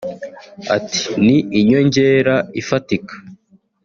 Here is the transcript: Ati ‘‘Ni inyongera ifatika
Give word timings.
Ati 0.75 1.01
‘‘Ni 1.25 1.37
inyongera 1.59 2.35
ifatika 2.61 3.13